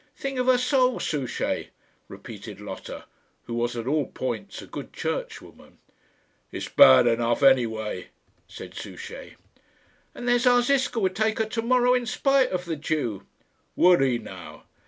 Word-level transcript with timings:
"Think 0.17 0.39
of 0.39 0.47
her 0.47 0.57
soul, 0.57 0.99
Souchey," 0.99 1.69
repeated 2.07 2.59
Lotta, 2.59 3.05
who 3.43 3.53
was 3.53 3.77
at 3.77 3.85
all 3.85 4.07
points 4.07 4.59
a 4.59 4.65
good 4.65 4.91
churchwoman. 4.93 5.77
"It's 6.51 6.67
bad 6.67 7.05
enough 7.05 7.43
any 7.43 7.67
way," 7.67 8.07
said 8.47 8.73
Souchey. 8.73 9.35
"And 10.15 10.27
there's 10.27 10.47
our 10.47 10.63
Ziska 10.63 10.99
would 10.99 11.15
take 11.15 11.37
her 11.37 11.45
to 11.45 11.61
morrow 11.61 11.93
in 11.93 12.07
spite 12.07 12.49
of 12.49 12.65
the 12.65 12.75
Jew." 12.77 13.27
"Would 13.75 14.01
he 14.01 14.17
now?" 14.17 14.63